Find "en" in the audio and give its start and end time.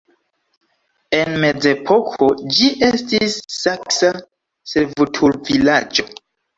1.17-1.29